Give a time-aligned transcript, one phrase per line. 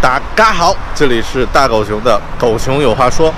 [0.00, 3.34] 大家好，这里是大狗熊的狗熊有话说。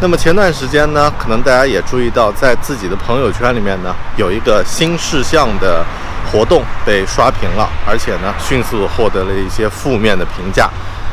[0.00, 5.84] 那么前段时间呢，可能大家也注意到，在自己的朋友圈里面呢，有一个新事项的
[6.32, 10.68] 活动被刷屏了，而且呢，迅速获得了一些负面的评价。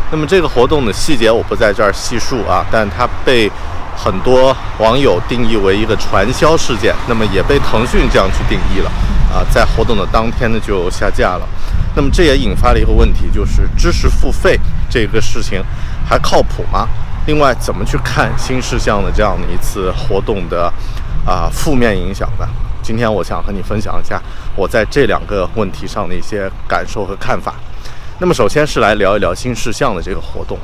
[0.10, 3.52] 那么这个活动的细节我不在这儿细述啊，但它被
[3.96, 8.90] 很多网友定义为一个传销事件，那么也被腾讯这样去定义了
[9.32, 11.48] 啊，在活动的当天呢就下架了。
[11.96, 15.64] 那么这也引发了一个问题，就是知识付费这个事情
[16.06, 16.88] 还靠谱吗？
[17.26, 20.72] 另外，怎么去看新事项的这样的一次活动的
[21.26, 22.48] 啊负面影响呢？
[22.84, 24.22] 今天我想和你分享一下
[24.56, 27.56] 我在这两个问题上的一些感受和看法。
[28.20, 30.58] 那么，首先是来聊一聊新事项的这个活动。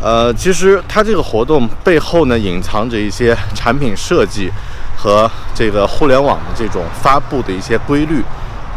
[0.00, 4.50] 呃，其实它这个活动背后呢，隐藏着一些产品设计
[4.96, 8.22] 和这个互联网的这种发布的一些规律。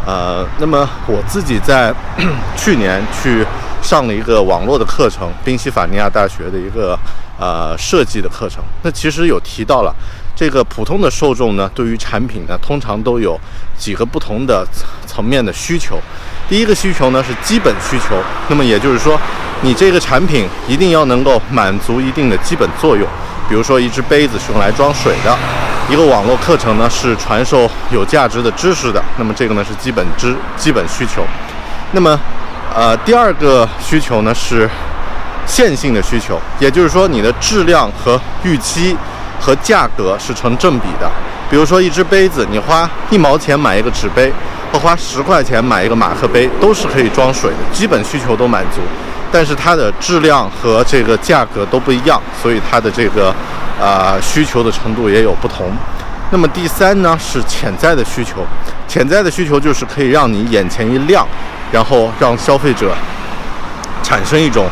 [0.05, 1.93] 呃，那么我自己在
[2.57, 3.45] 去年去
[3.81, 6.97] 上了一个网络的课程，宾夕法尼亚大学的一个
[7.39, 8.63] 呃设计的课程。
[8.81, 9.93] 那其实有提到了
[10.35, 13.39] 这个普通的受众呢，对于产品呢，通常都有
[13.77, 14.67] 几个不同的
[15.05, 15.97] 层面的需求。
[16.49, 19.17] 第一个需求呢是基本需求，那么也就是说，
[19.61, 23.07] 你这个产品一定要能够满足一定的基本作用。
[23.47, 25.37] 比如说，一只杯子是用来装水的，
[25.89, 31.23] 一个网络课程呢是传授有价值的知识的，那么这个呢是基本知基本需求。
[31.91, 32.19] 那么，
[32.73, 34.67] 呃，第二个需求呢是
[35.45, 38.95] 线性的需求，也就是说你的质量和预期
[39.39, 41.09] 和价格是成正比的。
[41.49, 44.33] 比如说，一只杯子，你花一毛钱买一个纸杯，
[44.71, 48.81] 和花十块钱买一个马克杯，都是可以装水的，基本需求都满足。
[49.31, 53.31] 但是它的质量和这个价格都不一样，所以它的这个
[53.79, 55.71] 啊需求的程度也有不同。
[56.31, 58.45] 那么第三呢是潜在的需求，
[58.87, 61.27] 潜在的需求就是可以让你眼前一亮，
[61.71, 62.91] 然后让消费者
[64.01, 64.65] 产生一种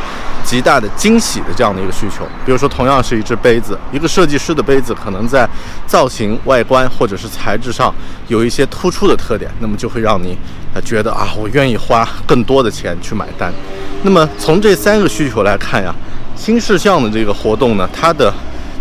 [0.44, 2.26] 极大的惊喜的这样的一个需求。
[2.44, 5.48] 比如说，同样是一只杯子，一个设计师的杯子可能在
[5.86, 7.94] 造型、外观或者是材质上
[8.28, 10.36] 有一些突出的特点，那么就会让你
[10.74, 13.54] 呃觉得啊，我愿意花更多的钱去买单。
[14.02, 15.94] 那么从这三个需求来看呀，
[16.36, 18.34] 新事项的这个活动呢，它的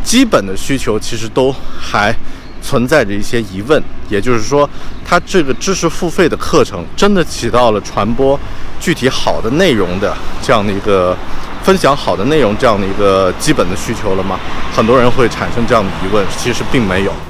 [0.05, 2.15] 基本的需求其实都还
[2.63, 3.83] 存在着一些疑问。
[4.09, 4.69] 也就是说，
[5.05, 8.39] 它这个知识付费的课程真的起到了传播
[8.81, 11.17] 具体好的内容的这样的一个
[11.63, 14.39] 分享好的内容这样的一个基本的需求了吗？
[14.75, 17.30] 很多人会产生这样的疑问，其实并没有。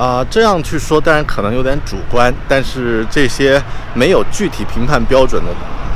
[0.00, 3.62] 啊，这样去说当然可能有点主观，但是这些
[3.92, 5.50] 没有具体评判标准的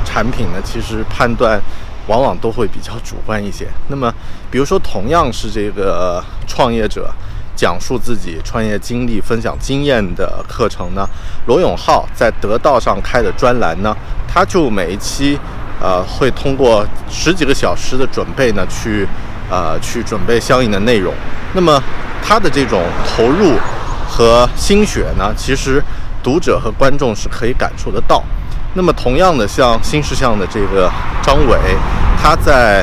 [0.05, 1.59] 产品呢，其实判断
[2.05, 3.67] 往往都会比较主观一些。
[3.87, 4.13] 那么，
[4.51, 7.11] 比如说同样是这个创业者
[7.55, 11.09] 讲述自己创业经历、分享经验的课程呢，
[11.47, 13.91] 罗永浩在得道上开的专栏呢，
[14.27, 15.35] 他就每一期
[15.81, 19.07] 呃会通过十几个小时的准备呢，去
[19.49, 21.11] 呃去准备相应的内容。
[21.55, 21.81] 那么
[22.21, 23.57] 他的这种投入。
[24.15, 25.83] 和心血呢，其实
[26.23, 28.23] 读者和观众是可以感受得到。
[28.73, 30.89] 那么，同样的，像新事项的这个
[31.21, 31.57] 张伟，
[32.21, 32.81] 他在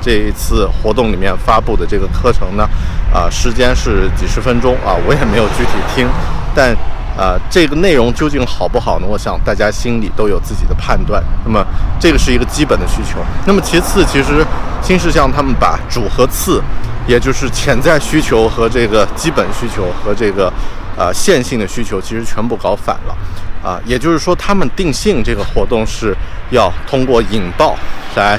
[0.00, 2.68] 这一次活动里面发布的这个课程呢，
[3.12, 6.06] 啊，时间是几十分钟啊，我也没有具体听，
[6.54, 6.72] 但
[7.18, 9.06] 啊，这个内容究竟好不好呢？
[9.08, 11.20] 我想大家心里都有自己的判断。
[11.44, 11.66] 那么，
[11.98, 13.18] 这个是一个基本的需求。
[13.44, 14.46] 那么，其次，其实
[14.80, 16.62] 新事项他们把主和次。
[17.10, 20.48] 也就是潜在需求和这个基本需求和这个，
[20.96, 26.14] 呃，线性的需求其实全部搞反了，啊，也就是说他们定性这个活动是
[26.50, 27.74] 要通过引爆
[28.14, 28.38] 来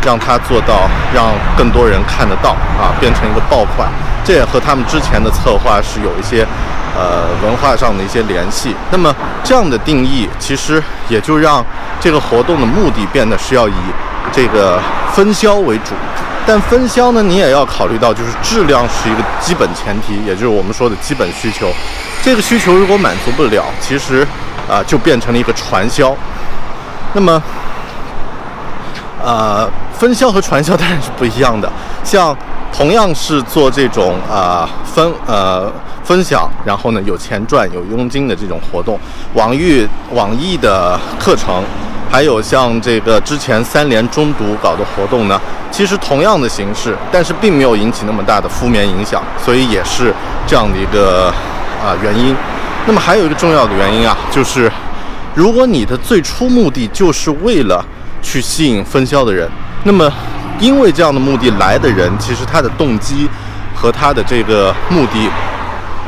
[0.00, 3.90] 让它做到让更多人看得到啊，变成一个爆款，
[4.24, 6.46] 这也和他们之前的策划是有一些
[6.96, 8.76] 呃文化上的一些联系。
[8.92, 9.12] 那么
[9.42, 11.66] 这样的定义其实也就让
[11.98, 13.74] 这个活动的目的变得是要以
[14.30, 14.80] 这个
[15.12, 15.94] 分销为主。
[16.46, 21.72] 但分销呢，你也要考虑到，就是质量是一个基本前提，也就是我们说的基本需求。
[22.22, 24.26] 这个需求如果满足不了，其实
[24.68, 26.14] 啊就变成了一个传销。
[27.14, 27.42] 那么，
[29.24, 29.66] 呃，
[29.98, 31.70] 分销和传销当然是不一样的。
[32.02, 32.36] 像
[32.72, 38.98] 同样是做这种啊分呃分享，然后呢有钱赚有佣金的这种活动，
[39.32, 41.64] 网易网易的课程。
[42.14, 45.40] 还有像这个之前三联中读搞的活动呢，
[45.72, 50.14] 其实同样的形式，但是并没有引起那么大的负面影响，所以也是
[50.46, 51.26] 这样的一个
[51.84, 52.32] 啊原因。
[52.86, 54.70] 那么还有一个重要的原因啊，就是
[55.34, 57.84] 如果你的最初目的就是为了
[58.22, 59.50] 去吸引分销的人，
[59.82, 60.08] 那么
[60.60, 63.28] 因为这样的目的来的人，其实他的动机
[63.74, 65.28] 和他的这个目的，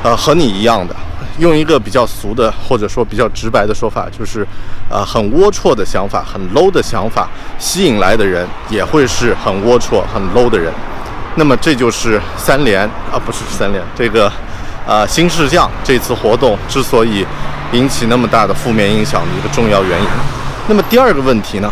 [0.04, 0.94] 呃，和你一样的。
[1.38, 4.46] 用一个比较俗的，或者说比较直白的说法，就是，
[4.88, 7.28] 呃，很龌龊的想法，很 low 的想法，
[7.58, 10.72] 吸引来的人也会是很龌龊、很 low 的人。
[11.36, 12.82] 那么这就是三联
[13.12, 14.32] 啊，不是三联，这个，
[14.86, 17.26] 呃，新事项这次活动之所以
[17.72, 20.08] 引起那么大的负面影响的一个重要原因。
[20.68, 21.70] 那么第二个问题呢，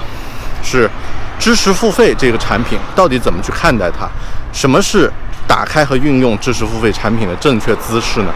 [0.62, 0.90] 是
[1.38, 4.06] 知识付费这个产品到底怎么去看待它？
[4.52, 5.10] 什么是
[5.48, 8.32] 打开和运用知识付费产品的正确姿势呢？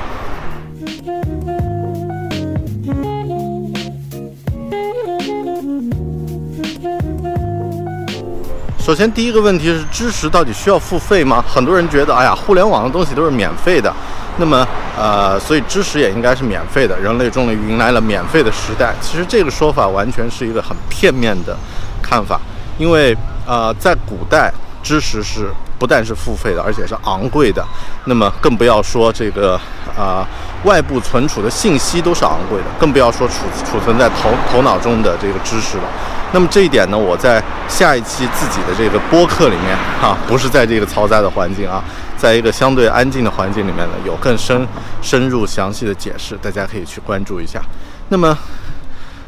[8.88, 11.44] 首先，第一个问题是知识到底需要付费吗？
[11.46, 13.94] 很多人觉得，哎呀，互联网的东西都是免费的，
[14.38, 14.66] 那么，
[14.98, 16.98] 呃，所以知识也应该是免费的。
[16.98, 18.94] 人类终于迎来了免费的时代。
[19.02, 21.54] 其实这个说法完全是一个很片面的
[22.02, 22.40] 看法，
[22.78, 23.14] 因为，
[23.46, 24.50] 呃，在古代，
[24.82, 27.62] 知识是不但是付费的，而且是昂贵的。
[28.06, 29.60] 那么，更不要说这个，
[29.98, 30.26] 啊，
[30.64, 33.34] 外部存储的信息都是昂贵的，更不要说储
[33.64, 35.84] 储存在头头脑中的这个知识了。
[36.32, 41.82] 那么这一点呢，我在下一期自己的这个播客里面，哈，不是在这个嘈杂的环境啊，
[42.18, 44.66] 在一个相对安静的环境里面呢，有更深、
[45.00, 47.62] 深入、详细的解释，大家可以去关注一下。
[48.10, 48.36] 那么，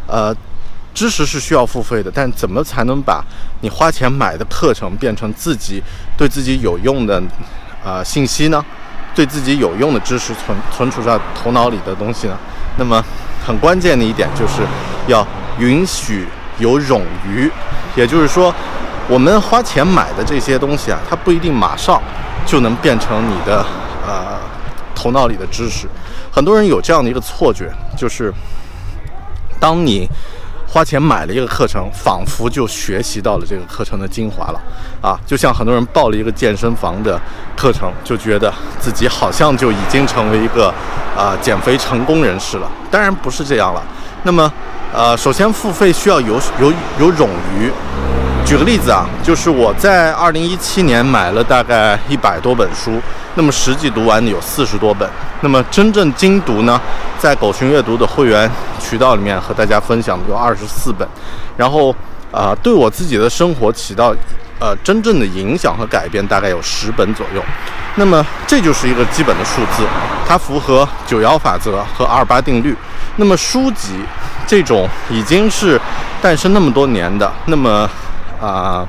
[0.06, 0.34] 呃，
[0.92, 3.24] 知识是需要付费的，但怎么才能把
[3.62, 5.82] 你花钱买的课程变成自己
[6.18, 7.22] 对自己有用的
[7.82, 8.62] 啊信息呢？
[9.14, 12.36] 对自己有用的知识存存储在头脑里的东西呢？
[12.76, 13.02] 那么
[13.44, 14.62] 很关键的一点就是
[15.06, 15.26] 要
[15.58, 16.26] 允许。
[16.58, 17.50] 有冗余，
[17.96, 18.54] 也就是说，
[19.08, 21.98] 我们花钱买的这些东西啊，它不一定马上
[22.44, 23.64] 就能变成你的
[24.06, 24.38] 呃
[24.94, 25.88] 头脑里的知识。
[26.30, 28.30] 很多人有这样的一个错觉，就是
[29.58, 30.06] 当你
[30.72, 34.60] 花钱买了一个课程，仿佛就学习到了这个课程的精华了
[35.02, 35.18] 啊！
[35.26, 37.20] 就像很多人报了一个健身房的
[37.56, 40.72] 课程，就觉得自己好像就已经成为一个
[41.16, 42.70] 啊减肥成功人士了。
[42.88, 43.82] 当然不是这样了。
[44.22, 44.52] 那么。
[44.92, 47.70] 呃，首先付费需要有有有冗余。
[48.44, 53.00] 举个例子啊，就是我在二零一七年买了大概一百多本书，
[53.36, 55.08] 那么实际读完的有四十多本。
[55.40, 56.80] 那么真正精读呢，
[57.16, 58.50] 在狗熊阅读的会员
[58.80, 61.06] 渠道里面和大家分享的有二十四本。
[61.56, 61.94] 然后
[62.32, 64.12] 啊，对我自己的生活起到
[64.58, 67.40] 呃真正的影响和改变大概有十本左右。
[67.94, 69.84] 那么这就是一个基本的数字，
[70.26, 72.76] 它符合九幺法则和二八定律。
[73.14, 74.00] 那么书籍。
[74.46, 75.80] 这种已经是
[76.20, 77.88] 诞生那么多年的，那么
[78.40, 78.86] 啊，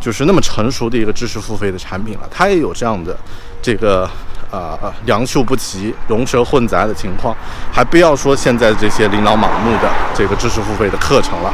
[0.00, 3.16] 就是那么成熟的一个知识付费的产品了，它也有这样的
[3.60, 4.08] 这个
[4.50, 7.36] 呃良莠不齐、龙蛇混杂的情况，
[7.72, 11.52] 还不要说现在这些琳琅满目的这个知识付费的课程了。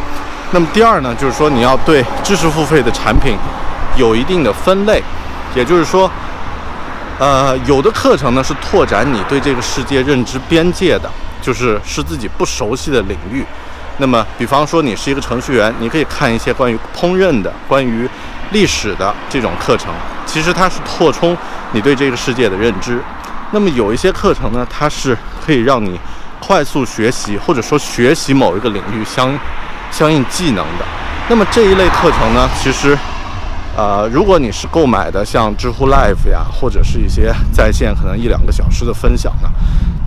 [0.52, 3.36] 那么第二呢，就是说你要对知识付费的产品
[3.96, 5.02] 有一定的分类，
[5.54, 6.08] 也就是说，
[7.18, 11.10] 呃，有的课程呢是拓展你对这个世界认知边界的。
[11.42, 13.44] 就是是自己不熟悉的领域，
[13.98, 18.08] 那么，比方说你是一个程序员，你可以看一些关于烹饪的、关于
[18.52, 19.92] 历史的这种课程，
[20.26, 21.36] 其实它是扩充
[21.72, 23.00] 你对这个世界的认知。
[23.52, 25.98] 那么有一些课程呢，它是可以让你
[26.40, 29.38] 快速学习，或者说学习某一个领域相
[29.90, 30.84] 相应技能的。
[31.28, 32.96] 那么这一类课程呢，其实。
[33.76, 39.48] 呃，如果你是购买的像知乎 Live 呀，或者是一些在线可能一两个小时的分享呢，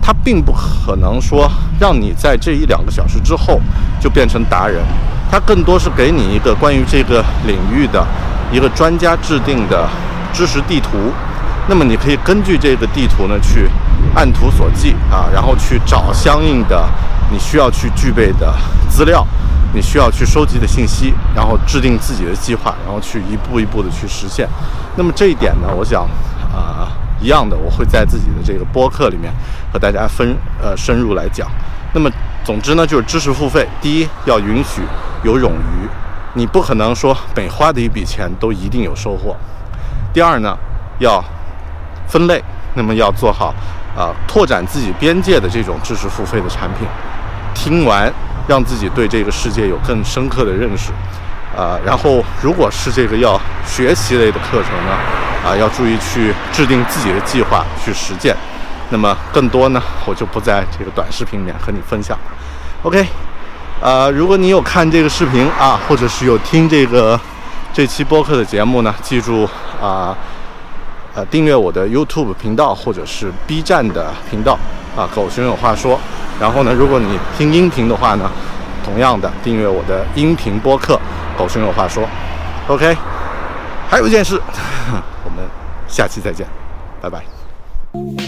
[0.08, 1.46] 它并不可能说
[1.78, 3.60] 让你在这一两个小时之后
[4.00, 4.82] 就变成达人，
[5.30, 8.02] 它更多是给你一个关于这个领域的
[8.50, 9.86] 一个专家制定的
[10.32, 11.12] 知识地图，
[11.68, 13.68] 那么你可以根据这个地图呢去
[14.14, 16.88] 按图索骥啊，然后去找相应的
[17.30, 18.54] 你需要去具备的
[18.88, 19.26] 资料。
[19.74, 24.48] 你需要去收集的信息，然后制定自己的计划，然后去一步一步的去实现。
[24.96, 26.04] 那么这一点呢，我想，
[26.50, 26.88] 啊，
[27.20, 29.30] 一样的，我会在自己的这个播客里面
[29.72, 31.48] 和大家分呃深入来讲。
[31.92, 32.10] 那么
[32.44, 34.82] 总之呢，就是知识付费，第一要允许
[35.22, 35.88] 有冗余，
[36.34, 39.36] 你不可能说每花的一笔钱都一定有收获。
[40.12, 40.56] 第二呢，
[40.98, 41.22] 要
[42.06, 42.42] 分类，
[42.74, 43.54] 那么要做好
[43.96, 46.86] 啊拓展自己边界的这种知识付费的产品。
[47.54, 48.12] 听完，
[48.46, 50.92] 让自己对这个世界有更深刻的认识。
[51.56, 54.92] 啊，然后如果是这个要学习类的课程呢，
[55.44, 58.36] 啊，要注意去制定自己的计划去实践。
[58.90, 62.24] 那么更多呢，我就不在这个短视频里面和你分享了。
[62.82, 63.04] OK，
[63.80, 67.18] 呃，如果你有看这个视频啊，或者是有听这个
[67.72, 69.48] 这期播客的节目呢，记住
[69.82, 70.16] 啊，
[71.14, 74.58] 呃，订阅我的 YouTube 频道或者是 B 站的频道
[74.96, 75.98] 啊，狗熊有话说。
[76.40, 78.30] 然后呢，如果你听音频的话呢，
[78.84, 80.98] 同样的订阅我的音频播客。
[81.36, 82.04] 狗熊有话说
[82.66, 82.96] ，OK，
[83.88, 84.40] 还有一件事，
[85.24, 85.44] 我们
[85.86, 86.44] 下期再见，
[87.00, 88.27] 拜拜。